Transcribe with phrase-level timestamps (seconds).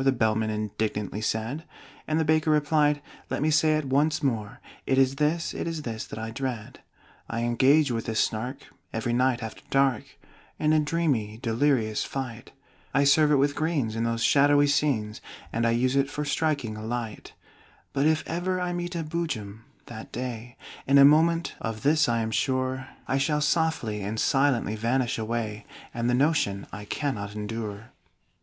[0.00, 1.64] The Bellman indignantly said.
[2.06, 3.00] And the Baker replied:
[3.30, 6.80] "Let me say it once more; It is this, it is this that I dread!
[7.30, 10.04] "I engage with the Snark every night after dark
[10.58, 12.52] In a dreamy delirious fight;
[12.92, 15.22] I serve it with greens in those shadowy scenes,
[15.54, 17.32] And I use it for striking a light:
[17.94, 22.10] "But if ever I meet with a Boojum, that day, In a moment (of this
[22.10, 25.64] I am sure), I shall softly and silently vanish away
[25.94, 27.92] And the notion I cannot endure!"